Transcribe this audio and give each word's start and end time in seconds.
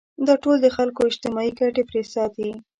دا 0.27 0.35
ټول 0.43 0.57
د 0.61 0.67
خلکو 0.77 1.01
اجتماعي 1.09 1.51
ګټې 1.59 1.83
پرې 1.89 2.01
ساتي. 2.13 2.49